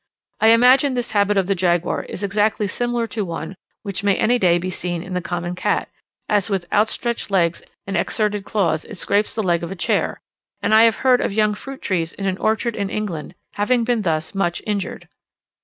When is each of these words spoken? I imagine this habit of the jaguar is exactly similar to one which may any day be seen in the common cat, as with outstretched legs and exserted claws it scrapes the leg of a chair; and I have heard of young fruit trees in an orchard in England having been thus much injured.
I 0.39 0.47
imagine 0.47 0.95
this 0.95 1.11
habit 1.11 1.37
of 1.37 1.45
the 1.45 1.53
jaguar 1.53 2.05
is 2.05 2.23
exactly 2.23 2.67
similar 2.67 3.05
to 3.05 3.23
one 3.23 3.55
which 3.83 4.03
may 4.03 4.15
any 4.15 4.39
day 4.39 4.57
be 4.57 4.71
seen 4.71 5.03
in 5.03 5.13
the 5.13 5.21
common 5.21 5.53
cat, 5.53 5.89
as 6.27 6.49
with 6.49 6.65
outstretched 6.73 7.29
legs 7.29 7.61
and 7.85 7.95
exserted 7.95 8.43
claws 8.43 8.83
it 8.83 8.95
scrapes 8.97 9.35
the 9.35 9.43
leg 9.43 9.61
of 9.61 9.69
a 9.69 9.75
chair; 9.75 10.19
and 10.59 10.73
I 10.73 10.85
have 10.85 10.95
heard 11.05 11.21
of 11.21 11.31
young 11.33 11.53
fruit 11.53 11.83
trees 11.83 12.13
in 12.13 12.25
an 12.25 12.39
orchard 12.39 12.75
in 12.75 12.89
England 12.89 13.35
having 13.53 13.83
been 13.83 14.01
thus 14.01 14.33
much 14.33 14.59
injured. 14.65 15.07